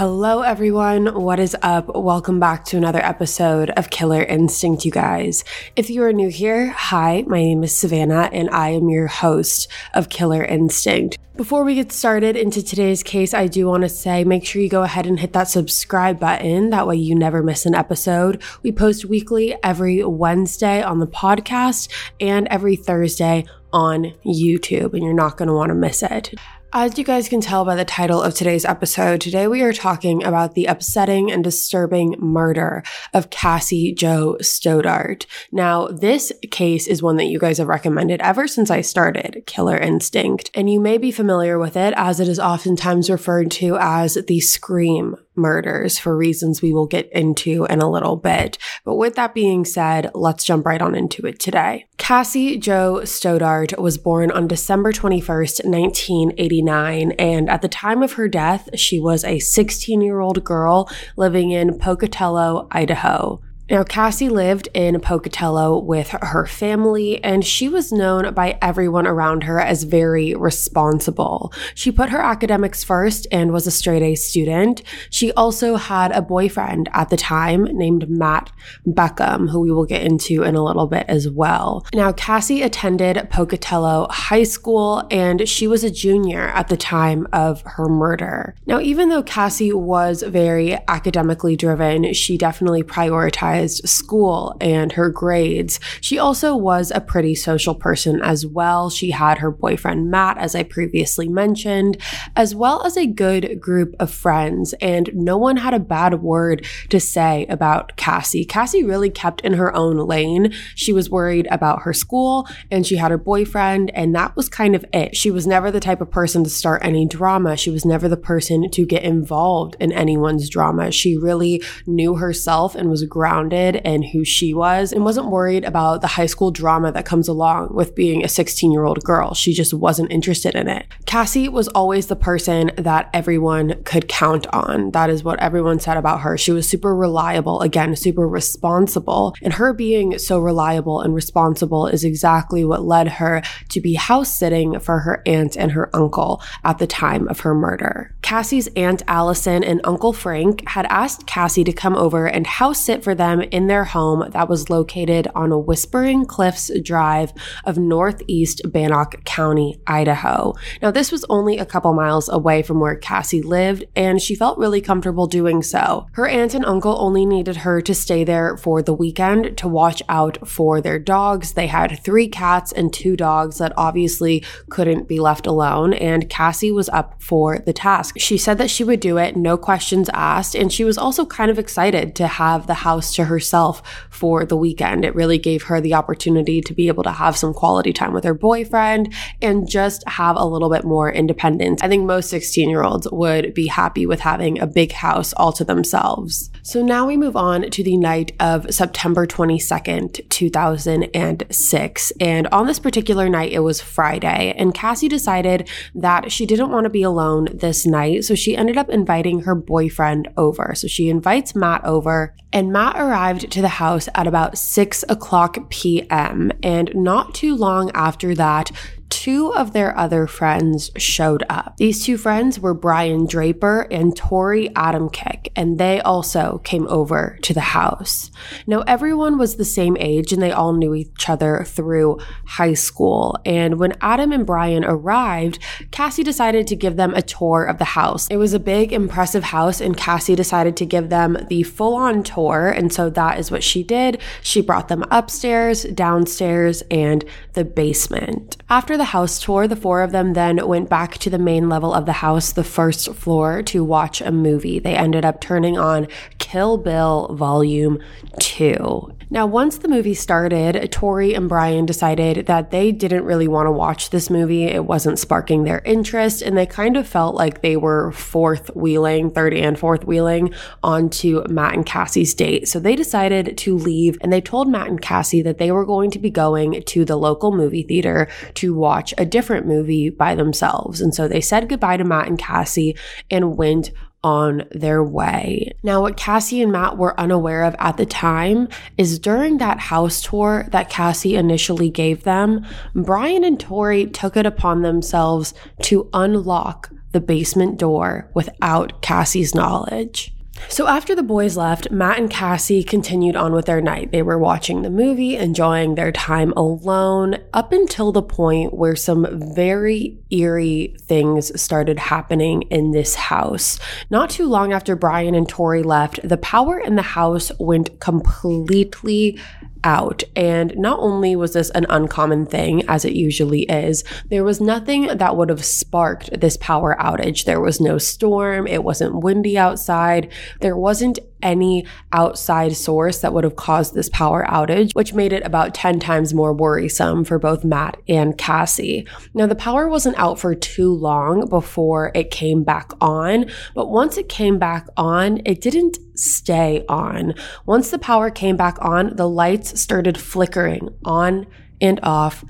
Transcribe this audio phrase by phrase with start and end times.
[0.00, 1.08] Hello, everyone.
[1.08, 1.94] What is up?
[1.94, 5.44] Welcome back to another episode of Killer Instinct, you guys.
[5.76, 9.68] If you are new here, hi, my name is Savannah, and I am your host
[9.92, 11.18] of Killer Instinct.
[11.36, 14.70] Before we get started into today's case, I do want to say make sure you
[14.70, 16.70] go ahead and hit that subscribe button.
[16.70, 18.42] That way you never miss an episode.
[18.62, 25.12] We post weekly every Wednesday on the podcast and every Thursday on YouTube, and you're
[25.12, 26.32] not going to want to miss it.
[26.72, 30.22] As you guys can tell by the title of today's episode, today we are talking
[30.22, 35.26] about the upsetting and disturbing murder of Cassie Jo Stoddart.
[35.50, 39.76] Now, this case is one that you guys have recommended ever since I started Killer
[39.76, 44.14] Instinct, and you may be familiar with it as it is oftentimes referred to as
[44.28, 48.58] the Scream murders for reasons we will get into in a little bit.
[48.84, 51.86] But with that being said, let's jump right on into it today.
[52.10, 58.26] Cassie Jo Stoddart was born on December 21st, 1989, and at the time of her
[58.26, 63.40] death, she was a 16 year old girl living in Pocatello, Idaho.
[63.70, 69.44] Now, Cassie lived in Pocatello with her family, and she was known by everyone around
[69.44, 71.52] her as very responsible.
[71.76, 74.82] She put her academics first and was a straight A student.
[75.08, 78.50] She also had a boyfriend at the time named Matt
[78.84, 81.86] Beckham, who we will get into in a little bit as well.
[81.94, 87.62] Now, Cassie attended Pocatello High School, and she was a junior at the time of
[87.62, 88.56] her murder.
[88.66, 95.80] Now, even though Cassie was very academically driven, she definitely prioritized school and her grades.
[96.00, 98.90] She also was a pretty social person as well.
[98.90, 101.96] She had her boyfriend Matt, as I previously mentioned,
[102.36, 106.66] as well as a good group of friends, and no one had a bad word
[106.88, 108.44] to say about Cassie.
[108.44, 110.52] Cassie really kept in her own lane.
[110.74, 114.74] She was worried about her school and she had her boyfriend, and that was kind
[114.74, 115.16] of it.
[115.16, 117.56] She was never the type of person to start any drama.
[117.56, 120.90] She was never the person to get involved in anyone's drama.
[120.90, 125.64] She really knew herself and was grounded grounded in who she was and wasn't worried
[125.64, 129.34] about the high school drama that comes along with being a 16 year old girl.
[129.34, 130.86] She just wasn't interested in it.
[131.06, 134.92] Cassie was always the person that everyone could count on.
[134.92, 136.38] That is what everyone said about her.
[136.38, 139.34] She was super reliable, again, super responsible.
[139.42, 144.34] And her being so reliable and responsible is exactly what led her to be house
[144.34, 148.14] sitting for her aunt and her uncle at the time of her murder.
[148.22, 153.02] Cassie's aunt Allison and uncle Frank had asked Cassie to come over and house sit
[153.02, 157.32] for them in their home that was located on Whispering Cliffs Drive
[157.64, 160.54] of Northeast Bannock County, Idaho.
[160.82, 164.58] Now, this was only a couple miles away from where Cassie lived, and she felt
[164.58, 166.06] really comfortable doing so.
[166.12, 170.02] Her aunt and uncle only needed her to stay there for the weekend to watch
[170.08, 171.52] out for their dogs.
[171.52, 176.72] They had three cats and two dogs that obviously couldn't be left alone, and Cassie
[176.72, 178.18] was up for the task.
[178.18, 181.50] She said that she would do it, no questions asked, and she was also kind
[181.50, 185.04] of excited to have the house to herself for the weekend.
[185.04, 188.24] It really gave her the opportunity to be able to have some quality time with
[188.24, 191.80] her boyfriend and just have a little bit more independence.
[191.82, 195.52] I think most 16 year olds would be happy with having a big house all
[195.52, 196.50] to themselves.
[196.62, 202.12] So now we move on to the night of September 22nd, 2006.
[202.20, 206.84] And on this particular night, it was Friday, and Cassie decided that she didn't want
[206.84, 208.24] to be alone this night.
[208.24, 210.74] So she ended up inviting her boyfriend over.
[210.74, 215.68] So she invites Matt over, and Matt arrived to the house at about 6 o'clock
[215.68, 216.52] p.m.
[216.62, 218.70] And not too long after that,
[219.10, 221.76] two of their other friends showed up.
[221.76, 227.52] These two friends were Brian Draper and Torey Adamcik, and they also came over to
[227.52, 228.30] the house.
[228.66, 233.36] Now, everyone was the same age and they all knew each other through high school.
[233.44, 235.58] And when Adam and Brian arrived,
[235.90, 238.28] Cassie decided to give them a tour of the house.
[238.28, 242.22] It was a big, impressive house, and Cassie decided to give them the full on
[242.22, 242.68] tour.
[242.68, 244.20] And so that is what she did.
[244.42, 247.24] She brought them upstairs, downstairs, and
[247.54, 248.56] the basement.
[248.68, 251.94] After the house tour, the four of them then went back to the main level
[251.94, 254.78] of the house, the first floor, to watch a movie.
[254.78, 256.06] They ended up turning on
[256.36, 257.98] Kill Bill Volume
[258.40, 259.16] 2.
[259.32, 263.70] Now, once the movie started, Torey and Brian decided that they didn't really want to
[263.70, 264.64] watch this movie.
[264.64, 269.30] It wasn't sparking their interest, and they kind of felt like they were fourth wheeling,
[269.30, 270.52] third and fourth wheeling
[270.82, 272.66] onto Matt and Cassie's date.
[272.66, 276.10] So they decided to leave, and they told Matt and Cassie that they were going
[276.10, 281.00] to be going to the local movie theater to watch a different movie by themselves.
[281.00, 282.96] And so they said goodbye to Matt and Cassie
[283.30, 283.90] and went
[284.22, 285.72] on their way.
[285.82, 290.20] Now, what Cassie and Matt were unaware of at the time is during that house
[290.20, 296.90] tour that Cassie initially gave them, Brian and Torey took it upon themselves to unlock
[297.12, 300.34] the basement door without Cassie's knowledge.
[300.68, 304.12] So after the boys left, Matt and Cassie continued on with their night.
[304.12, 309.26] They were watching the movie, enjoying their time alone, up until the point where some
[309.54, 313.78] very eerie things started happening in this house.
[314.10, 319.38] Not too long after Brian and Torey left, the power in the house went completely
[319.84, 320.22] out.
[320.36, 325.06] And not only was this an uncommon thing, as it usually is, there was nothing
[325.06, 327.44] that would have sparked this power outage.
[327.44, 330.30] There was no storm, it wasn't windy outside,
[330.60, 335.44] there wasn't any outside source that would have caused this power outage, which made it
[335.44, 339.06] about 10 times more worrisome for both Matt and Cassie.
[339.34, 344.16] Now, the power wasn't out for too long before it came back on, but once
[344.16, 347.34] it came back on, it didn't stay on.
[347.66, 351.46] Once the power came back on, the lights started flickering on
[351.80, 352.44] and off,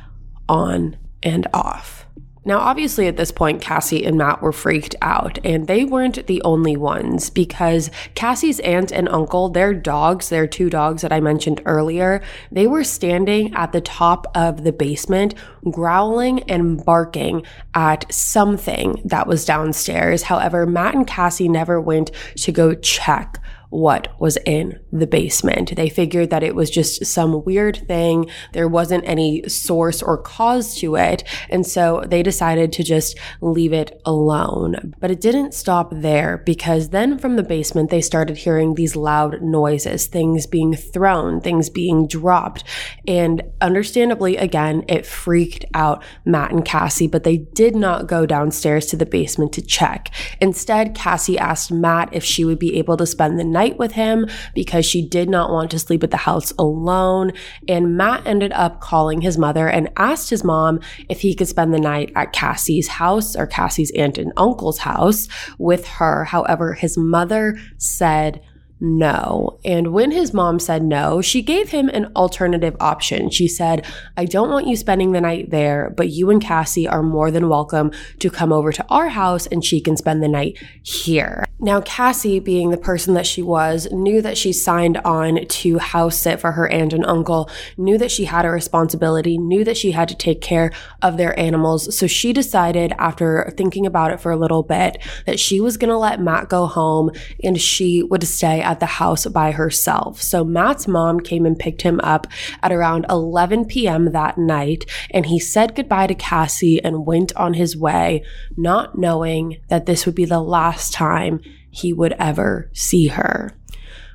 [0.49, 2.00] on and off.
[2.43, 6.41] Now, obviously, at this point, Cassie and Matt were freaked out, and they weren't the
[6.43, 11.61] only ones because Cassie's aunt and uncle, their dogs, their two dogs that I mentioned
[11.67, 15.35] earlier, they were standing at the top of the basement,
[15.71, 17.45] growling and barking
[17.75, 20.23] at something that was downstairs.
[20.23, 23.39] However, Matt and Cassie never went to go check
[23.71, 25.75] what was in the basement.
[25.77, 28.29] They figured that it was just some weird thing.
[28.53, 31.23] There wasn't any source or cause to it.
[31.49, 34.95] And so they decided to just leave it alone.
[34.99, 39.41] But it didn't stop there because then from the basement, they started hearing these loud
[39.41, 42.65] noises, things being thrown, things being dropped.
[43.07, 48.87] And understandably, again, it freaked out Matt and Cassie, but they did not go downstairs
[48.87, 50.13] to the basement to check.
[50.41, 53.93] Instead, Cassie asked Matt if she would be able to spend the night night with
[53.93, 57.33] him because she did not want to sleep at the house alone.
[57.69, 61.75] And Matt ended up calling his mother and asked his mom if he could spend
[61.75, 65.29] the night at Cassie's house or Cassie's aunt and uncle's house
[65.59, 66.25] with her.
[66.25, 68.41] However, his mother said
[68.81, 69.59] no.
[69.65, 73.31] And when his mom said no, she gave him an alternative option.
[73.31, 73.87] She said,
[74.17, 77.49] I don't want you spending the night there, but you and Cassie are more than
[77.49, 81.45] welcome to come over to our house and she can spend the night here.
[81.59, 86.17] Now, Cassie, being the person that she was, knew that she signed on to house
[86.17, 89.91] sit for her aunt and uncle, knew that she had a responsibility, knew that she
[89.91, 90.73] had to take care
[91.03, 91.95] of their animals.
[91.95, 95.91] So she decided, after thinking about it for a little bit, that she was going
[95.91, 97.11] to let Matt go home
[97.45, 100.23] and she would stay at the house by herself.
[100.23, 102.29] So Matt's mom came and picked him up
[102.63, 104.13] at around 11 p.m.
[104.13, 108.23] that night, and he said goodbye to Cassie and went on his way,
[108.57, 111.41] not knowing that this would be the last time
[111.71, 113.57] he would ever see her.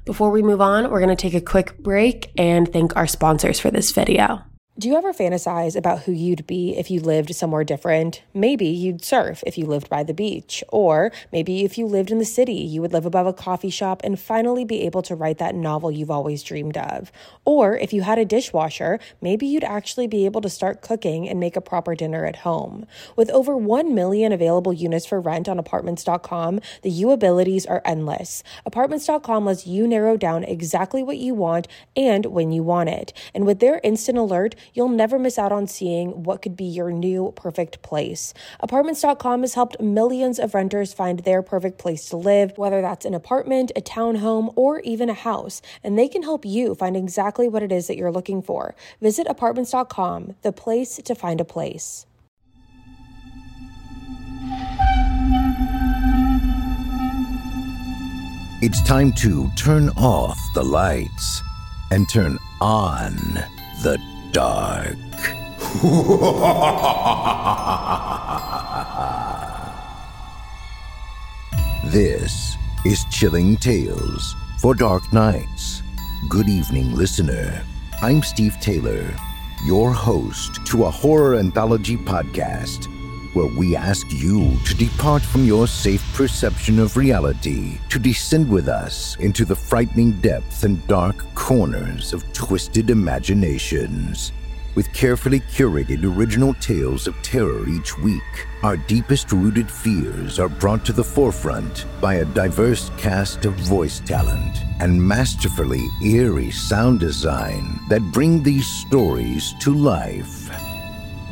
[0.05, 3.59] Before we move on, we're going to take a quick break and thank our sponsors
[3.59, 4.41] for this video.
[4.77, 8.21] Do you ever fantasize about who you'd be if you lived somewhere different?
[8.33, 10.65] Maybe you'd surf if you lived by the beach.
[10.67, 14.01] Or maybe if you lived in the city, you would live above a coffee shop
[14.03, 17.09] and finally be able to write that novel you've always dreamed of.
[17.45, 21.39] Or if you had a dishwasher, maybe you'd actually be able to start cooking and
[21.39, 22.85] make a proper dinner at home.
[23.15, 28.43] With over 1 million available units for rent on apartments.com, the you abilities are endless.
[28.65, 33.13] Apartments.com lets you narrow down exactly what you want and when you want it.
[33.33, 36.91] And with their instant alert, you'll never miss out on seeing what could be your
[36.91, 38.33] new perfect place.
[38.59, 43.13] Apartments.com has helped millions of renters find their perfect place to live, whether that's an
[43.13, 47.63] apartment, a townhome, or even a house, and they can help you find exactly what
[47.63, 48.75] it is that you're looking for.
[49.01, 52.05] Visit apartments.com, the place to find a place.
[58.61, 61.43] It's time to turn off the lights
[61.91, 63.13] and turn on
[63.83, 63.99] the
[64.35, 64.97] dark.
[71.85, 75.83] this is Chilling Tales for Dark Nights.
[76.27, 77.63] Good evening, listener.
[78.01, 79.15] I'm Steve Taylor,
[79.65, 82.93] your host to a horror anthology podcast
[83.35, 88.69] where we ask you to depart from your safe perception of reality to descend with
[88.69, 94.31] us into the frightening depths and dark corners of twisted imaginations.
[94.73, 100.85] With carefully curated original tales of terror each week, our deepest rooted fears are brought
[100.85, 107.79] to the forefront by a diverse cast of voice talent and masterfully eerie sound design
[107.89, 110.74] that bring these stories to life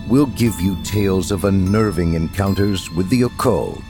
[0.07, 3.83] we'll give you tales of unnerving encounters with the occult,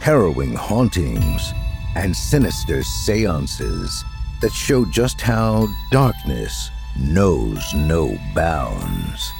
[0.00, 1.52] harrowing hauntings,
[1.96, 4.04] and sinister seances
[4.40, 9.32] that show just how darkness knows no bounds.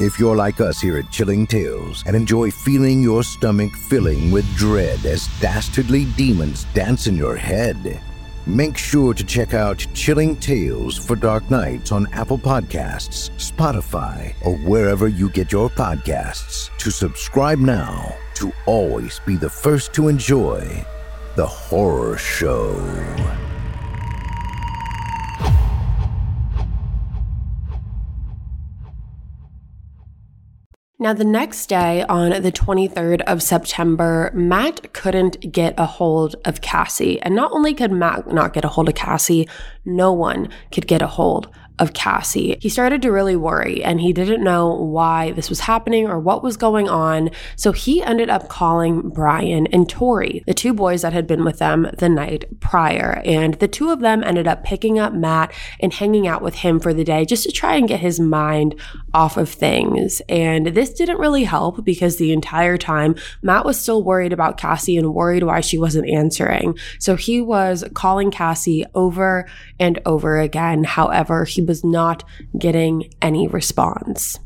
[0.00, 4.44] If you're like us here at Chilling Tales and enjoy feeling your stomach filling with
[4.56, 8.00] dread as dastardly demons dance in your head,
[8.46, 14.56] make sure to check out Chilling Tales for Dark Nights on Apple Podcasts, Spotify, or
[14.58, 16.76] wherever you get your podcasts.
[16.78, 20.84] To subscribe now to always be the first to enjoy
[21.36, 22.74] the horror show.
[30.96, 36.60] Now, the next day, on the 23rd of September, Matt couldn't get a hold of
[36.60, 37.20] Cassie.
[37.22, 39.48] And not only could Matt not get a hold of Cassie,
[39.84, 41.50] no one could get a hold
[41.80, 42.56] of Cassie.
[42.60, 46.42] He started to really worry and he didn't know why this was happening or what
[46.42, 47.30] was going on.
[47.56, 51.58] So he ended up calling Brian and Torey, the two boys that had been with
[51.58, 53.20] them the night prior.
[53.24, 56.78] And the two of them ended up picking up Matt and hanging out with him
[56.78, 58.76] for the day just to try and get his mind
[59.12, 60.22] off of things.
[60.28, 64.96] And this didn't really help because the entire time Matt was still worried about Cassie
[64.96, 66.78] and worried why she wasn't answering.
[67.00, 69.48] So he was calling Cassie over
[69.80, 70.84] and over again.
[70.84, 72.24] However, he was not
[72.58, 74.38] getting any response.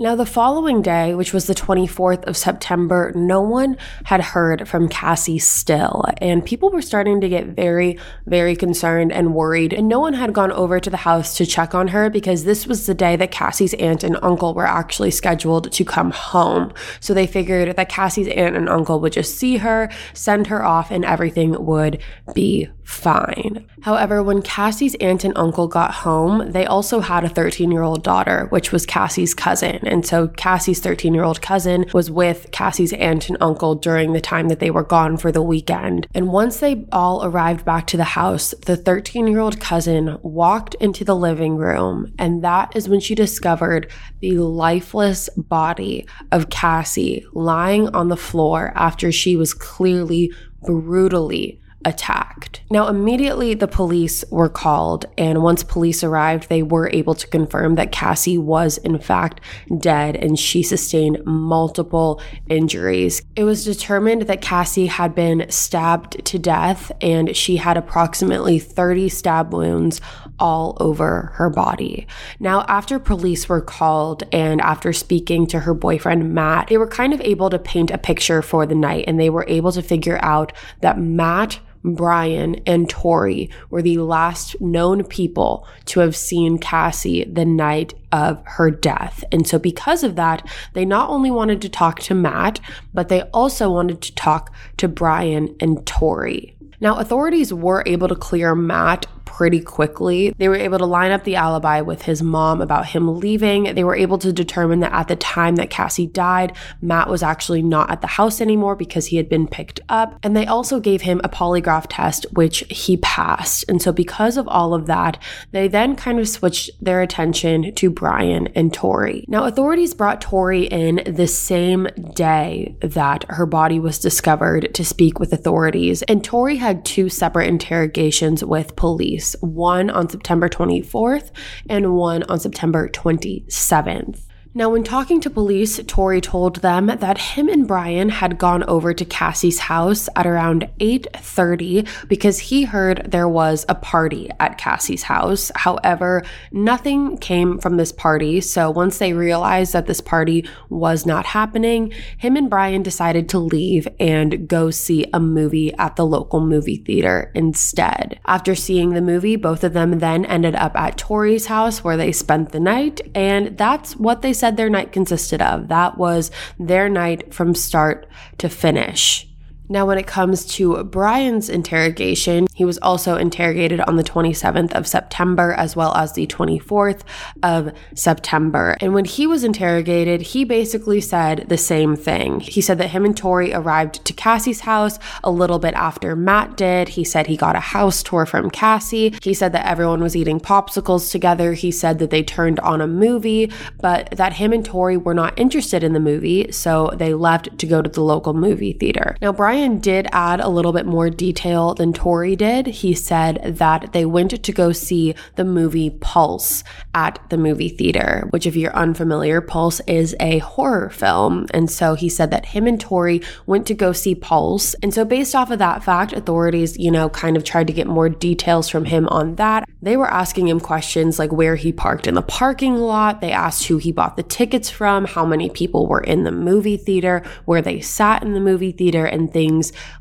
[0.00, 4.88] Now, the following day, which was the 24th of September, no one had heard from
[4.88, 9.72] Cassie still, and people were starting to get very, very concerned and worried.
[9.72, 12.64] And no one had gone over to the house to check on her because this
[12.64, 16.72] was the day that Cassie's aunt and uncle were actually scheduled to come home.
[17.00, 20.92] So they figured that Cassie's aunt and uncle would just see her, send her off,
[20.92, 22.00] and everything would
[22.34, 23.66] be fine.
[23.82, 28.02] However, when Cassie's aunt and uncle got home, they also had a 13 year old
[28.02, 29.86] daughter, which was Cassie's cousin.
[29.86, 34.22] And so Cassie's 13 year old cousin was with Cassie's aunt and uncle during the
[34.22, 36.06] time that they were gone for the weekend.
[36.14, 40.74] And once they all arrived back to the house, the 13 year old cousin walked
[40.76, 42.14] into the living room.
[42.18, 48.72] And that is when she discovered the lifeless body of Cassie lying on the floor
[48.74, 52.60] after she was clearly brutally attacked.
[52.70, 57.76] Now, immediately the police were called, and once police arrived, they were able to confirm
[57.76, 59.40] that Cassie was in fact
[59.78, 63.22] dead and she sustained multiple injuries.
[63.36, 69.08] It was determined that Cassie had been stabbed to death and she had approximately 30
[69.08, 70.00] stab wounds
[70.38, 72.06] all over her body.
[72.38, 77.14] Now, after police were called and after speaking to her boyfriend Matt, they were kind
[77.14, 80.18] of able to paint a picture for the night and they were able to figure
[80.22, 81.60] out that Matt
[81.94, 88.42] Brian, and Torey were the last known people to have seen Cassie the night of
[88.44, 89.24] her death.
[89.30, 92.60] And so, because of that, they not only wanted to talk to Matt,
[92.94, 96.54] but they also wanted to talk to Brian and Torey.
[96.80, 100.34] Now, authorities were able to clear Matt pretty quickly.
[100.38, 103.74] They were able to line up the alibi with his mom about him leaving.
[103.74, 107.60] They were able to determine that at the time that Cassie died, Matt was actually
[107.62, 110.18] not at the house anymore because he had been picked up.
[110.22, 113.66] And they also gave him a polygraph test, which he passed.
[113.68, 117.90] And so, because of all of that, they then kind of switched their attention to
[117.90, 119.24] Brian and Torey.
[119.28, 125.18] Now, authorities brought Torey in the same day that her body was discovered to speak
[125.20, 126.00] with authorities.
[126.04, 131.30] And Torey had two separate interrogations with police one on September 24th
[131.68, 134.27] and one on September 27th.
[134.58, 138.92] Now, when talking to police, Torey told them that him and Brian had gone over
[138.92, 145.04] to Cassie's house at around 8:30 because he heard there was a party at Cassie's
[145.04, 145.52] house.
[145.54, 151.26] However, nothing came from this party, so once they realized that this party was not
[151.26, 156.40] happening, him and Brian decided to leave and go see a movie at the local
[156.40, 158.18] movie theater instead.
[158.26, 162.10] After seeing the movie, both of them then ended up at Torey's house where they
[162.10, 165.68] spent the night, and that's what they said their night consisted of.
[165.68, 168.06] That was their night from start
[168.38, 169.27] to finish.
[169.70, 174.86] Now, when it comes to Brian's interrogation, he was also interrogated on the 27th of
[174.86, 177.02] September as well as the 24th
[177.42, 178.78] of September.
[178.80, 182.40] And when he was interrogated, he basically said the same thing.
[182.40, 186.56] He said that him and Torey arrived to Cassie's house a little bit after Matt
[186.56, 186.90] did.
[186.90, 189.14] He said he got a house tour from Cassie.
[189.22, 191.52] He said that everyone was eating popsicles together.
[191.52, 195.38] He said that they turned on a movie, but that him and Torey were not
[195.38, 199.14] interested in the movie, so they left to go to the local movie theater.
[199.20, 202.68] Now, Brian Brian did add a little bit more detail than Torey did.
[202.68, 206.62] He said that they went to go see the movie Pulse
[206.94, 211.46] at the movie theater, which, if you're unfamiliar, Pulse is a horror film.
[211.52, 214.74] And so he said that him and Torey went to go see Pulse.
[214.74, 217.88] And so, based off of that fact, authorities, you know, kind of tried to get
[217.88, 219.68] more details from him on that.
[219.82, 223.20] They were asking him questions like where he parked in the parking lot.
[223.20, 226.76] They asked who he bought the tickets from, how many people were in the movie
[226.76, 229.47] theater, where they sat in the movie theater, and things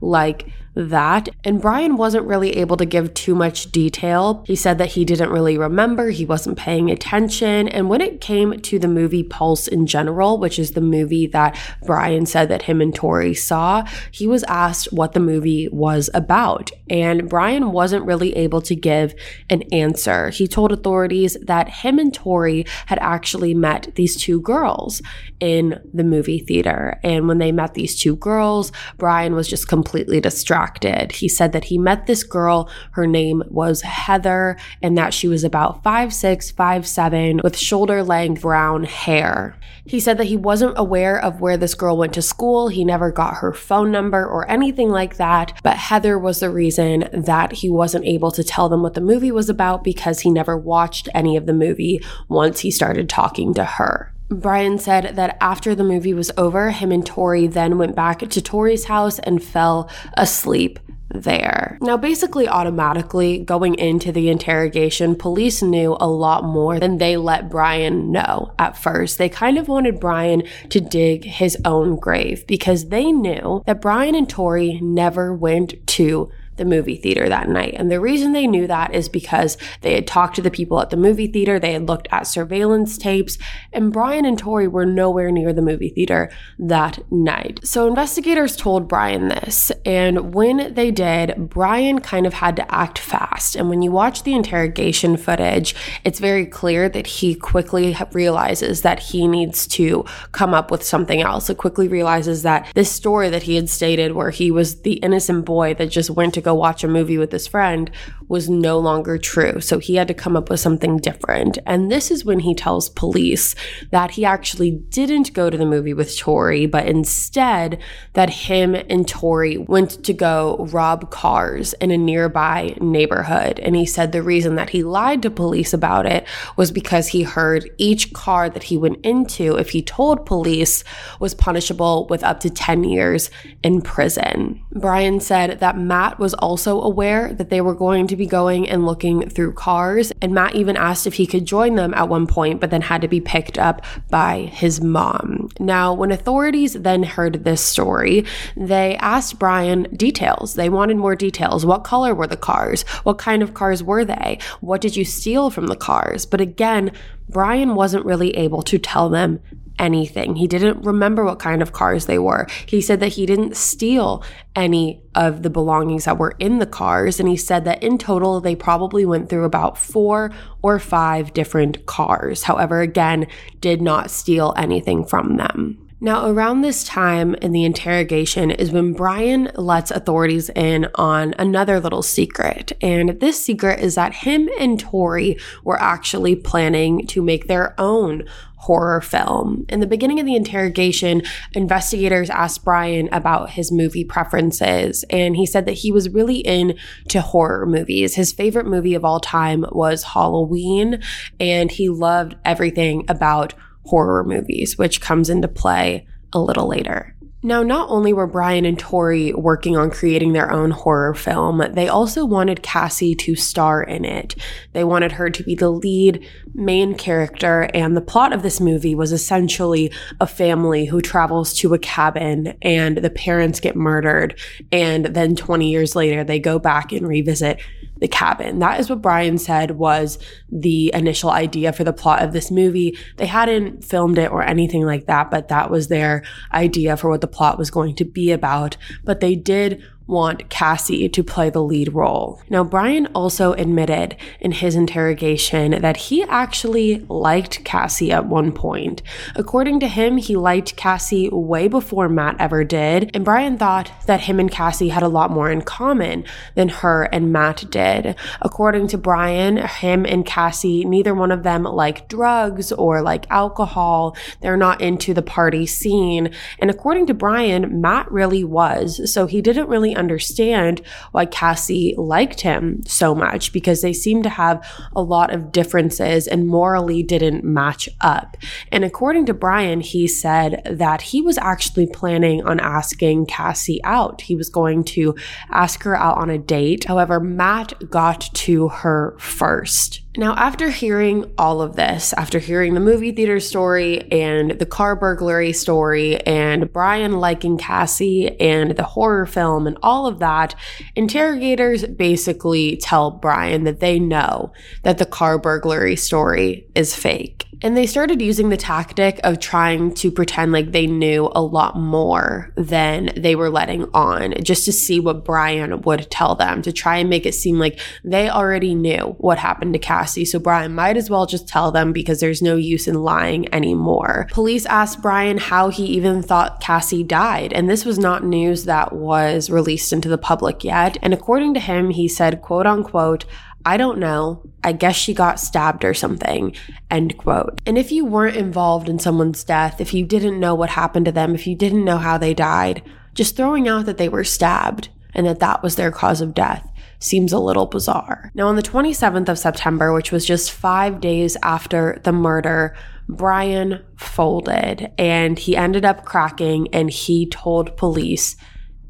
[0.01, 1.29] like that.
[1.43, 4.43] And Brian wasn't really able to give too much detail.
[4.45, 7.67] He said that he didn't really remember, he wasn't paying attention.
[7.67, 11.57] And when it came to the movie Pulse in general, which is the movie that
[11.85, 16.71] Brian said that him and Torey saw, he was asked what the movie was about.
[16.89, 19.15] And Brian wasn't really able to give
[19.49, 20.29] an answer.
[20.29, 25.01] He told authorities that him and Torey had actually met these two girls
[25.39, 26.99] in the movie theater.
[27.03, 30.66] And when they met these two girls, Brian was just completely distracted
[31.13, 35.43] He said that he met this girl, her name was Heather, and that she was
[35.43, 39.55] about five six, five seven, with shoulder length brown hair.
[39.85, 42.67] He said that he wasn't aware of where this girl went to school.
[42.67, 45.59] He never got her phone number or anything like that.
[45.63, 49.31] But Heather was the reason that he wasn't able to tell them what the movie
[49.31, 53.63] was about because he never watched any of the movie once he started talking to
[53.63, 54.13] her.
[54.29, 58.41] Brian said that after the movie was over, him and Torey then went back to
[58.41, 60.79] Torey's house and fell asleep
[61.09, 61.77] there.
[61.81, 67.49] Now, basically, automatically going into the interrogation, police knew a lot more than they let
[67.49, 69.17] Brian know at first.
[69.17, 74.15] They kind of wanted Brian to dig his own grave because they knew that Brian
[74.15, 77.73] and Torey never went to the movie theater that night.
[77.77, 80.89] And the reason they knew that is because they had talked to the people at
[80.89, 83.37] the movie theater, they had looked at surveillance tapes,
[83.71, 87.59] and Brian and Torey were nowhere near the movie theater that night.
[87.63, 92.99] So investigators told Brian this, and when they did, Brian kind of had to act
[92.99, 93.55] fast.
[93.55, 98.99] And when you watch the interrogation footage, it's very clear that he quickly realizes that
[98.99, 101.49] he needs to come up with something else.
[101.49, 105.45] It quickly realizes that this story that he had stated, where he was the innocent
[105.45, 107.91] boy that just went to go watch a movie with his friend
[108.27, 109.61] was no longer true.
[109.61, 111.57] So he had to come up with something different.
[111.65, 113.55] And this is when he tells police
[113.91, 117.79] that he actually didn't go to the movie with Torey, but instead
[118.13, 123.59] that him and Torey went to go rob cars in a nearby neighborhood.
[123.59, 127.23] And he said the reason that he lied to police about it was because he
[127.23, 130.83] heard each car that he went into, if he told police,
[131.19, 133.29] was punishable with up to 10 years
[133.63, 134.61] in prison.
[134.73, 138.85] Brian said that Matt was also aware that they were going to be going and
[138.85, 140.11] looking through cars.
[140.21, 143.01] And Matt even asked if he could join them at one point, but then had
[143.01, 145.49] to be picked up by his mom.
[145.59, 148.25] Now, when authorities then heard this story,
[148.55, 150.55] they asked Brian details.
[150.55, 151.65] They wanted more details.
[151.65, 152.83] What color were the cars?
[153.03, 154.39] What kind of cars were they?
[154.61, 156.25] What did you steal from the cars?
[156.25, 156.91] But again,
[157.29, 159.39] Brian wasn't really able to tell them
[159.79, 160.35] anything.
[160.35, 162.47] He didn't remember what kind of cars they were.
[162.65, 164.23] He said that he didn't steal
[164.55, 167.19] any of the belongings that were in the cars.
[167.19, 171.85] And he said that in total, they probably went through about four or five different
[171.85, 172.43] cars.
[172.43, 173.27] However, again,
[173.59, 175.86] did not steal anything from them.
[175.99, 181.79] Now, around this time in the interrogation is when Brian lets authorities in on another
[181.79, 182.71] little secret.
[182.81, 188.25] And this secret is that him and Torey were actually planning to make their own
[188.57, 189.65] horror film.
[189.69, 195.47] In the beginning of the interrogation, investigators asked Brian about his movie preferences, and he
[195.47, 198.15] said that he was really into horror movies.
[198.15, 201.01] His favorite movie of all time was Halloween,
[201.39, 203.55] and he loved everything about
[203.87, 207.15] horror movies, which comes into play a little later.
[207.43, 211.87] Now, not only were Brian and Torey working on creating their own horror film, they
[211.87, 214.35] also wanted Cassie to star in it.
[214.73, 218.95] They wanted her to be the lead main character, and the plot of this movie
[218.95, 224.39] was essentially a family who travels to a cabin and the parents get murdered,
[224.71, 227.61] and then 20 years later, they go back and revisit
[227.99, 228.59] the cabin.
[228.59, 232.97] That is what Brian said was the initial idea for the plot of this movie.
[233.17, 237.21] They hadn't filmed it or anything like that, but that was their idea for what
[237.21, 238.77] the plot was going to be about.
[239.03, 242.41] But they did want Cassie to play the lead role.
[242.49, 249.01] Now, Brian also admitted in his interrogation that he actually liked Cassie at one point.
[249.35, 254.21] According to him, he liked Cassie way before Matt ever did, and Brian thought that
[254.21, 256.23] him and Cassie had a lot more in common
[256.55, 258.15] than her and Matt did.
[258.41, 264.15] According to Brian, him and Cassie, neither one of them like drugs or like alcohol.
[264.41, 266.31] They're not into the party scene.
[266.59, 269.11] And according to Brian, Matt really was.
[269.11, 270.81] So he didn't really understand
[271.11, 276.27] why Cassie liked him so much because they seemed to have a lot of differences
[276.27, 278.37] and morally didn't match up.
[278.71, 284.21] And according to Brian, he said that he was actually planning on asking Cassie out.
[284.21, 285.15] He was going to
[285.49, 286.85] ask her out on a date.
[286.85, 290.01] However, Matt got to her first.
[290.17, 294.95] Now, after hearing all of this, after hearing the movie theater story and the car
[294.95, 300.55] burglary story and Brian liking Cassie and the horror film and all of that,
[300.95, 304.51] interrogators basically tell Brian that they know
[304.81, 307.46] that the car burglary story is fake.
[307.61, 311.75] And they started using the tactic of trying to pretend like they knew a lot
[311.75, 316.71] more than they were letting on, just to see what Brian would tell them, to
[316.71, 320.25] try and make it seem like they already knew what happened to Cassie.
[320.25, 324.27] So Brian might as well just tell them because there's no use in lying anymore.
[324.31, 328.93] Police asked Brian how he even thought Cassie died, and this was not news that
[328.93, 330.97] was released into the public yet.
[331.01, 333.25] And according to him, he said, quote unquote,
[333.65, 334.43] I don't know.
[334.63, 336.55] I guess she got stabbed or something.
[336.89, 337.59] End quote.
[337.65, 341.11] And if you weren't involved in someone's death, if you didn't know what happened to
[341.11, 342.81] them, if you didn't know how they died,
[343.13, 346.69] just throwing out that they were stabbed and that that was their cause of death
[346.99, 348.31] seems a little bizarre.
[348.33, 352.75] Now, on the 27th of September, which was just five days after the murder,
[353.09, 358.35] Brian folded and he ended up cracking and he told police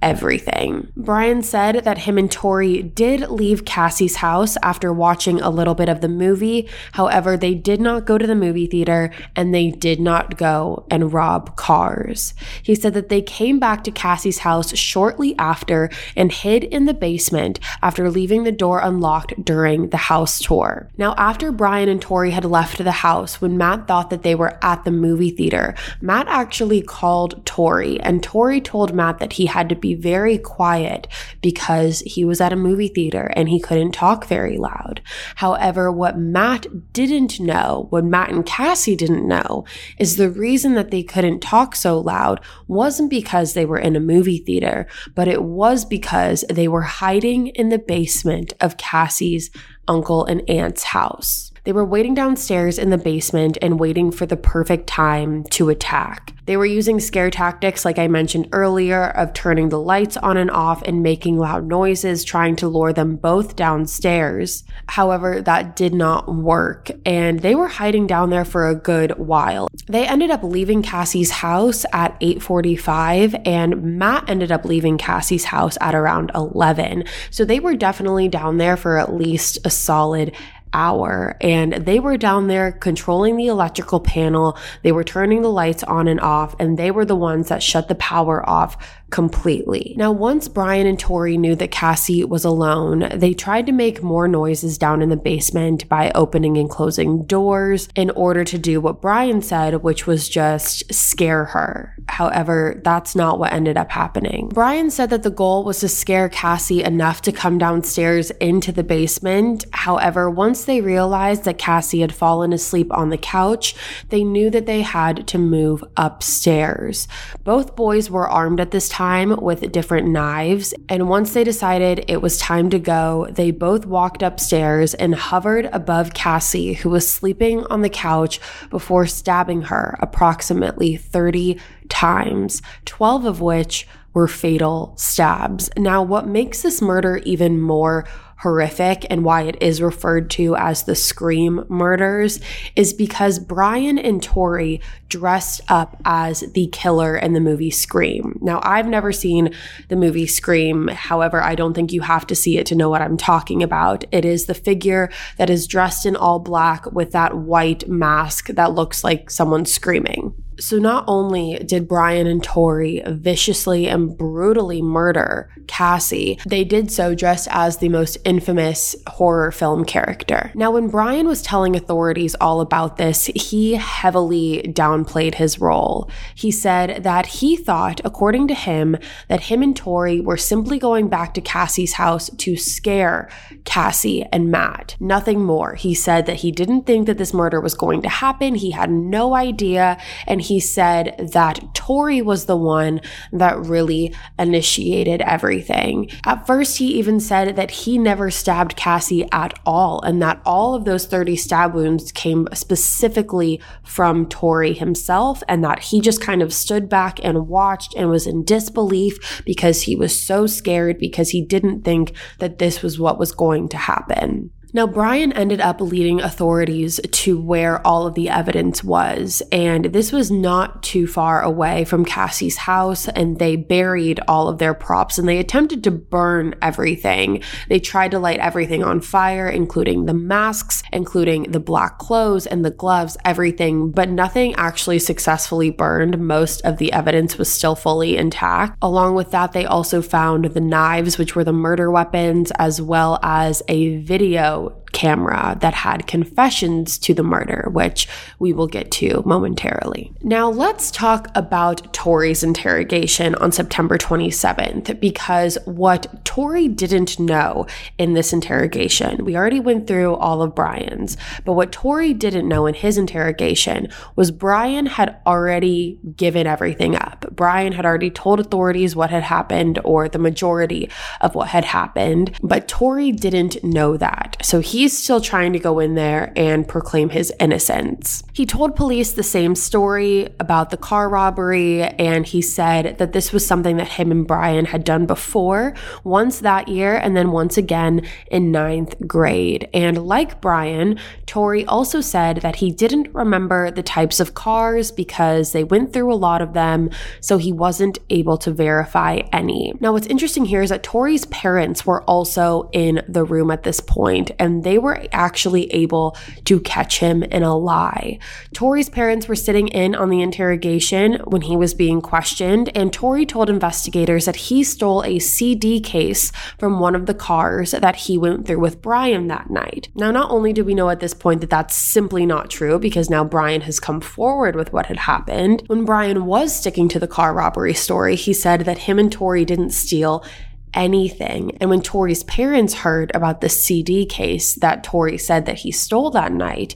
[0.02, 0.92] everything.
[0.96, 5.90] Brian said that him and Torey did leave Cassie's house after watching a little bit
[5.90, 6.70] of the movie.
[6.94, 11.14] However, they did not go to the movie theater and they did not go and
[11.14, 12.34] rob cars.
[12.62, 16.94] He said that they came back to Cassie's house shortly after and hid in the
[16.94, 20.90] basement after leaving the door unlocked during the house tour.
[20.98, 24.60] Now, after Brian and Torey had left the house, when Matt thought that they were
[24.62, 29.70] at the movie theater, Matt actually called Torey and Torey told Matt that he had
[29.70, 31.08] to be be very quiet
[31.42, 35.02] because he was at a movie theater and he couldn't talk very loud.
[35.36, 39.66] However, what Matt didn't know, what Matt and Cassie didn't know,
[39.98, 44.02] is the reason that they couldn't talk so loud wasn't because they were in a
[44.02, 49.50] movie theater, but it was because they were hiding in the basement of Cassie's
[49.88, 51.47] uncle and aunt's house.
[51.68, 56.32] They were waiting downstairs in the basement and waiting for the perfect time to attack.
[56.46, 60.50] They were using scare tactics, like I mentioned earlier, of turning the lights on and
[60.50, 64.64] off and making loud noises, trying to lure them both downstairs.
[64.88, 69.68] However, that did not work, and they were hiding down there for a good while.
[69.88, 75.78] They ended up leaving Cassie's house at 8:45, and Matt ended up leaving Cassie's house
[75.82, 77.04] at around 11.
[77.30, 80.32] So they were definitely down there for at least a solid
[80.74, 84.58] hour and they were down there controlling the electrical panel.
[84.84, 87.88] They were turning the lights on and off and they were the ones that shut
[87.88, 89.96] the power off completely.
[89.98, 94.28] Now, once Brian and Torey knew that Cassie was alone, they tried to make more
[94.28, 99.02] noises down in the basement by opening and closing doors in order to do what
[99.02, 101.96] Brian said, which was just scare her.
[102.10, 104.50] However, that's not what ended up happening.
[104.50, 108.84] Brian said that the goal was to scare Cassie enough to come downstairs into the
[108.84, 109.66] basement.
[109.72, 113.74] However, once they realized that Cassie had fallen asleep on the couch,
[114.10, 117.08] they knew that they had to move upstairs.
[117.44, 120.74] Both boys were armed at this time time with different knives.
[120.90, 125.70] And once they decided it was time to go, they both walked upstairs and hovered
[125.72, 128.40] above Cassie, who was sleeping on the couch,
[128.72, 135.70] before stabbing her approximately 30 times, 12 of which were fatal stabs.
[135.78, 138.08] Now, what makes this murder even more
[138.38, 142.40] horrific and why it is referred to as the Scream murders
[142.76, 148.38] is because Brian and Torey dressed up as the killer in the movie Scream.
[148.42, 149.54] Now, I've never seen
[149.90, 150.88] the movie Scream.
[150.90, 154.04] However, I don't think you have to see it to know what I'm talking about.
[154.12, 158.74] It is the figure that is dressed in all black with that white mask that
[158.74, 160.34] looks like someone screaming.
[160.60, 167.14] So, not only did Brian and Torey viciously and brutally murder Cassie, they did so
[167.14, 170.52] dressed as the most infamous horror film character.
[170.56, 176.10] Now, when Brian was telling authorities all about this, he heavily downplayed his role.
[176.34, 181.08] He said that he thought, according to him, that him and Torey were simply going
[181.08, 183.30] back to Cassie's house to scare
[183.66, 184.96] Cassie and Matt.
[185.00, 185.76] Nothing more.
[185.76, 188.56] He said that he didn't think that this murder was going to happen.
[188.56, 189.98] He had no idea.
[190.26, 196.10] And he said that Torey was the one that really initiated everything.
[196.26, 200.76] At first, he even said that he never stabbed Cassie at all, and that all
[200.76, 206.42] of those 30 stab wounds came specifically from Torey himself, and that he just kind
[206.42, 211.30] of stood back and watched and was in disbelief because he was so scared because
[211.30, 214.52] he didn't think that this was what was going to happen.
[214.74, 220.12] Now, Brian ended up leading authorities to where all of the evidence was, and this
[220.12, 225.18] was not too far away from Cassie's house, and they buried all of their props
[225.18, 227.42] and they attempted to burn everything.
[227.70, 232.66] They tried to light everything on fire, including the masks, including the black clothes and
[232.66, 236.20] the gloves, everything, but nothing actually successfully burned.
[236.20, 238.78] Most of the evidence was still fully intact.
[238.82, 243.18] Along with that, they also found the knives, which were the murder weapons, as well
[243.24, 244.67] as a video
[244.98, 248.08] camera that had confessions to the murder, which
[248.40, 250.12] we will get to momentarily.
[250.24, 257.68] Now, let's talk about Torey's interrogation on September 27th, because what Torey didn't know
[258.00, 262.66] in this interrogation, we already went through all of Brian's, but what Torey didn't know
[262.66, 267.28] in his interrogation was Brian had already given everything up.
[267.32, 270.90] Brian had already told authorities what had happened or the majority
[271.22, 274.38] of what had happened, but Torey didn't know that.
[274.42, 278.24] So he's still trying to go in there and proclaim his innocence.
[278.32, 283.34] He told police the same story about the car robbery, and he said that this
[283.34, 285.74] was something that him and Brian had done before,
[286.06, 289.68] once that year, and then once again in ninth grade.
[289.74, 295.52] And like Brian, Torey also said that he didn't remember the types of cars because
[295.52, 299.74] they went through a lot of them, so he wasn't able to verify any.
[299.82, 303.82] Now, what's interesting here is that Torey's parents were also in the room at this
[303.82, 308.20] point, and they were actually able to catch him in a lie.
[308.54, 313.26] Torey's parents were sitting in on the interrogation when he was being questioned, and Torey
[313.26, 318.18] told investigators that he stole a CD case from one of the cars that he
[318.18, 319.88] went through with Brian that night.
[319.96, 323.10] Now, not only do we know at this point that that's simply not true because
[323.10, 327.08] now Brian has come forward with what had happened, when Brian was sticking to the
[327.08, 330.26] car robbery story, he said that him and Torey didn't steal
[330.74, 331.58] anything.
[331.60, 336.12] And when Torey's parents heard about the CD case that Torey said that he stole
[336.12, 336.76] that night,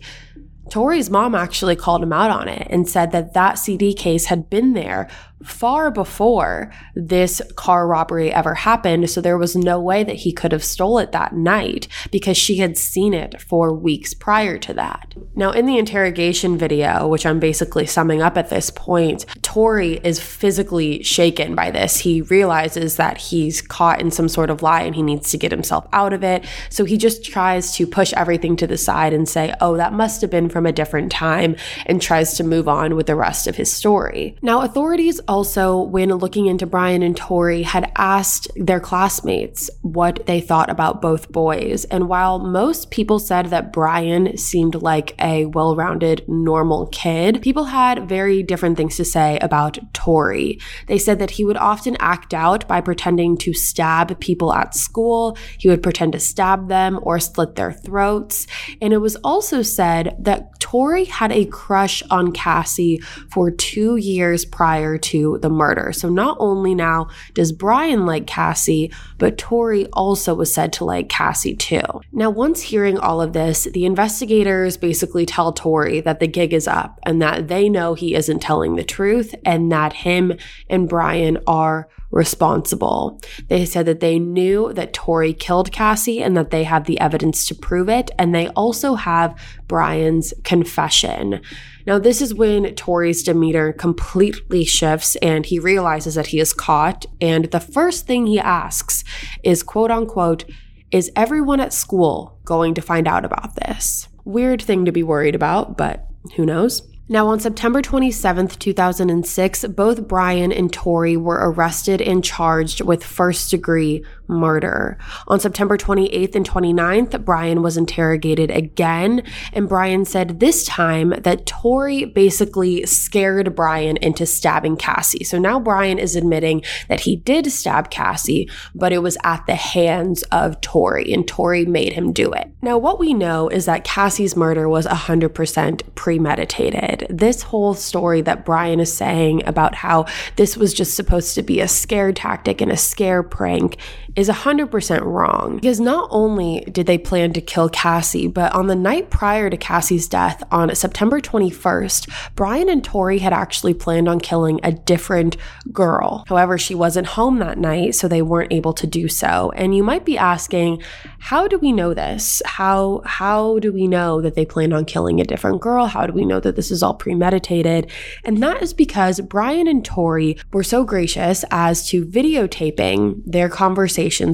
[0.69, 4.49] Torey's mom actually called him out on it and said that that CD case had
[4.49, 5.09] been there
[5.43, 9.09] far before this car robbery ever happened.
[9.09, 12.57] So there was no way that he could have stole it that night because she
[12.57, 15.13] had seen it for weeks prior to that.
[15.35, 20.19] Now, in the interrogation video, which I'm basically summing up at this point, Torey is
[20.19, 21.99] physically shaken by this.
[21.99, 25.51] He realizes that he's caught in some sort of lie and he needs to get
[25.51, 26.45] himself out of it.
[26.69, 30.21] So he just tries to push everything to the side and say, oh, that must
[30.21, 33.55] have been from a different time, and tries to move on with the rest of
[33.55, 34.35] his story.
[34.41, 40.41] Now, authorities also, when looking into Brian and Torey, had asked their classmates what they
[40.41, 41.85] thought about both boys.
[41.85, 47.63] And while most people said that Brian seemed like a well rounded, normal kid, people
[47.63, 50.61] had very different things to say about Torey.
[50.87, 55.37] They said that he would often act out by pretending to stab people at school,
[55.57, 58.47] he would pretend to stab them or slit their throats.
[58.81, 62.97] And it was also said that Torey had a crush on Cassie
[63.29, 65.91] for two years prior to the murder.
[65.93, 71.09] So not only now does Brian like Cassie, but Torey also was said to like
[71.09, 71.81] Cassie too.
[72.11, 76.67] Now, once hearing all of this, the investigators basically tell Torey that the gig is
[76.67, 80.33] up and that they know he isn't telling the truth and that him
[80.69, 83.19] and Brian are responsible.
[83.47, 87.45] They said that they knew that Torey killed Cassie and that they have the evidence
[87.47, 88.11] to prove it.
[88.19, 91.41] And they also have Brian's confession.
[91.85, 97.05] Now, this is when Torey's demeanor completely shifts and he realizes that he is caught.
[97.19, 99.03] And the first thing he asks
[99.43, 100.45] is, quote unquote,
[100.91, 104.07] is everyone at school going to find out about this?
[104.25, 106.81] Weird thing to be worried about, but who knows?
[107.11, 113.51] Now, on September 27, 2006, both Brian and Torey were arrested and charged with first
[113.51, 114.97] degree murder.
[115.27, 121.45] On September 28th and 29th, Brian was interrogated again, and Brian said this time that
[121.45, 125.23] Torey basically scared Brian into stabbing Cassie.
[125.23, 129.55] So now Brian is admitting that he did stab Cassie, but it was at the
[129.55, 132.51] hands of Torey, and Torey made him do it.
[132.61, 137.07] Now, what we know is that Cassie's murder was 100% premeditated.
[137.09, 141.59] This whole story that Brian is saying about how this was just supposed to be
[141.59, 143.77] a scare tactic and a scare prank
[144.21, 145.55] is 100% wrong.
[145.55, 149.57] Because not only did they plan to kill Cassie, but on the night prior to
[149.57, 155.35] Cassie's death, on September 21st, Brian and Torey had actually planned on killing a different
[155.73, 156.23] girl.
[156.27, 159.51] However, she wasn't home that night, so they weren't able to do so.
[159.55, 160.83] And you might be asking,
[161.19, 162.41] how do we know this?
[162.45, 165.87] How how do we know that they planned on killing a different girl?
[165.87, 167.89] How do we know that this is all premeditated?
[168.23, 173.49] And that is because Brian and Torey were so gracious as to videotaping their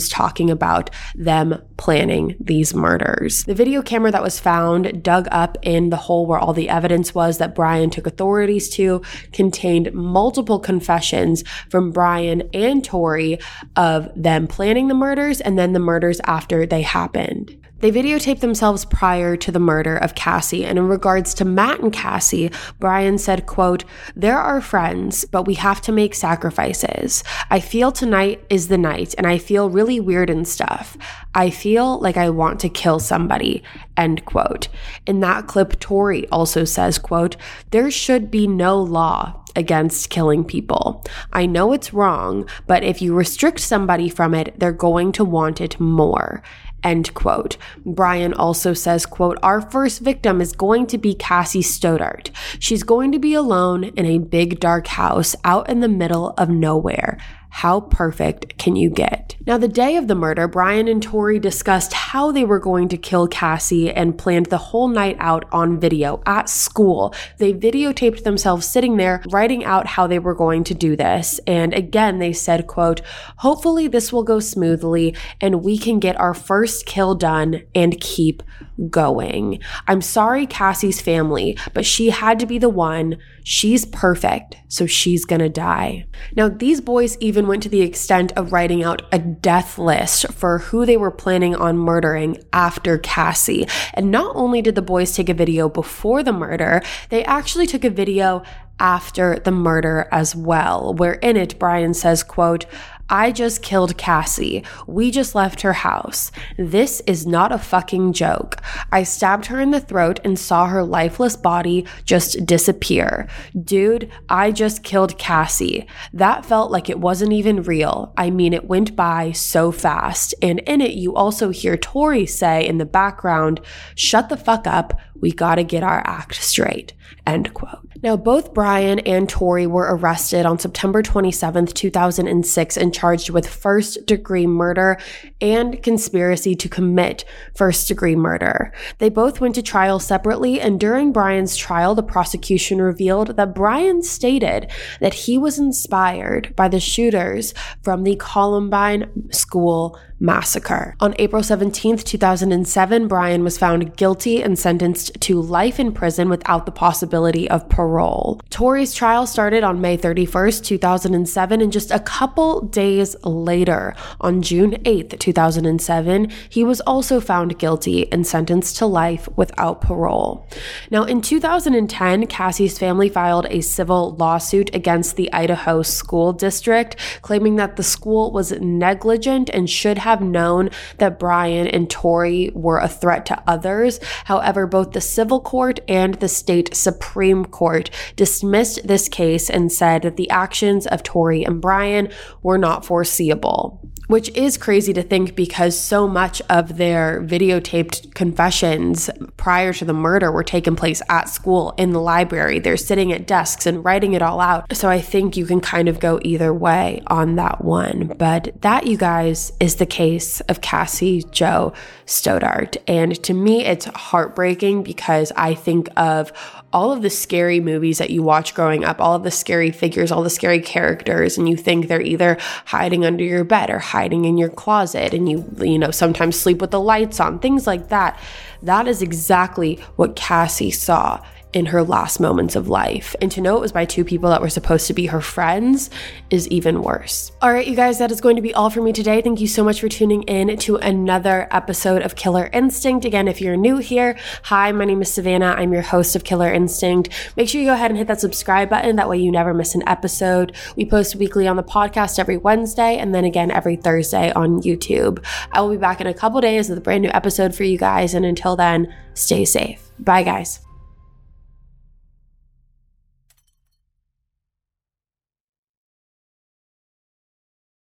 [0.10, 3.44] talking about them planning these murders.
[3.46, 7.14] The video camera that was found dug up in the hole where all the evidence
[7.14, 13.42] was that Brian took authorities to contained multiple confessions from Brian and Torey
[13.76, 17.56] of them planning the murders and then the murders after they happened.
[17.80, 21.94] They videotaped themselves prior to the murder of Cassie, and in regards to Matt and
[21.94, 23.84] Cassie, Brian said, quote,
[24.16, 27.24] There are friends, but we have to make sacrifices.
[27.52, 30.98] I feel tonight is the night, and I feel really weird and stuff.
[31.36, 33.62] I feel like I want to kill somebody,
[33.96, 34.70] end quote.
[35.06, 37.38] In that clip, Torey also says, quote,
[37.70, 41.04] There should be no law against killing people.
[41.34, 45.60] I know it's wrong, but if you restrict somebody from it, they're going to want
[45.60, 46.44] it more.
[46.88, 47.58] End quote.
[47.86, 52.32] Brian also says, quote, Our first victim is going to be Cassie Stoddart.
[52.60, 56.48] She's going to be alone in a big dark house out in the middle of
[56.48, 57.18] nowhere.
[57.50, 59.36] How perfect can you get?
[59.48, 62.98] Now, the day of the murder, Brian and Torey discussed how they were going to
[62.98, 67.16] kill Cassie and planned the whole night out on video at school.
[67.38, 71.40] They videotaped themselves sitting there writing out how they were going to do this.
[71.48, 73.00] And again, they said, quote,
[73.38, 78.44] hopefully this will go smoothly and we can get our first kill done and keep
[78.90, 79.60] going.
[79.88, 83.18] I'm sorry, Cassie's family, but she had to be the one.
[83.44, 86.06] She's perfect, so she's gonna die.
[86.36, 90.60] Now, these boys even went to the extent of writing out a death list for
[90.60, 93.68] who they were planning on murdering after Cassie.
[93.94, 97.84] And not only did the boys take a video before the murder, they actually took
[97.84, 98.44] a video
[98.80, 102.66] after the murder as well, where in it Brian says, quote,
[103.10, 104.64] I just killed Cassie.
[104.86, 106.32] We just left her house.
[106.58, 108.58] This is not a fucking joke.
[108.92, 113.28] I stabbed her in the throat and saw her lifeless body just disappear.
[113.64, 115.88] Dude, I just killed Cassie.
[116.12, 118.14] That felt like it wasn't even real.
[118.18, 120.36] I mean, it went by so fast.
[120.42, 123.62] And in it, you also hear Torey say in the background,
[123.96, 125.00] shut the fuck up.
[125.22, 126.94] We gotta get our act straight.
[127.26, 127.88] End quote.
[128.04, 134.06] Now, both Brian and Torey were arrested on September 27, 2006, and charged with first
[134.06, 135.00] degree murder
[135.42, 137.26] and conspiracy to commit
[137.56, 138.72] first degree murder.
[139.00, 144.04] They both went to trial separately, and during Brian's trial, the prosecution revealed that Brian
[144.04, 150.96] stated that he was inspired by the shooters from the Columbine School massacre.
[151.00, 156.66] On April 17, 2007, Brian was found guilty and sentenced to life in prison without
[156.66, 158.40] the possibility of parole.
[158.50, 164.72] Torey's trial started on May 31st, 2007, and just a couple days later, on June
[164.84, 170.48] 8th, 2007, he was also found guilty and sentenced to life without parole.
[170.92, 177.56] Now, in 2010, Cassie's family filed a civil lawsuit against the Idaho School District, claiming
[177.58, 182.88] that the school was negligent and should have known that Brian and Torey were a
[182.88, 184.00] threat to others.
[184.26, 190.02] However, both the civil court and the state Supreme Court dismissed this case and said
[190.04, 192.10] that the actions of Torey and Brian
[192.42, 199.10] were not foreseeable which is crazy to think because so much of their videotaped confessions
[199.36, 202.60] prior to the murder were taking place at school in the library.
[202.60, 204.76] They're sitting at desks and writing it all out.
[204.76, 208.14] So I think you can kind of go either way on that one.
[208.18, 211.74] But that, you guys, is the case of Cassie Jo
[212.06, 212.78] Stoddart.
[212.88, 216.32] And to me, it's heartbreaking because I think of
[216.74, 220.12] all of the scary movies that you watch growing up, all of the scary figures,
[220.12, 224.26] all the scary characters, and you think they're either hiding under your bed or hiding
[224.26, 225.38] in your closet, and you,
[225.72, 228.20] you know, sometimes sleep with the lights on, things like that.
[228.62, 231.20] That is exactly what Cassie saw
[231.58, 233.16] in her last moments of life.
[233.20, 235.90] And to know it was by two people that were supposed to be her friends
[236.30, 237.32] is even worse.
[237.42, 239.22] All right, you guys, that is going to be all for me today.
[239.22, 243.06] Thank you so much for tuning in to another episode of Killer Instinct.
[243.06, 245.56] Again, if you're new here, hi, my name is Savannah.
[245.58, 247.10] I'm your host of Killer Instinct.
[247.36, 248.96] Make sure you go ahead and hit that subscribe button.
[248.96, 250.56] That way you never miss an episode.
[250.76, 255.26] We post weekly on the podcast every Wednesday and then again every Thursday on YouTube.
[255.52, 257.80] I will be back in a couple days with a brand new episode for you
[257.80, 258.14] guys.
[258.14, 259.90] And until then, stay safe.
[259.98, 260.67] Bye, guys.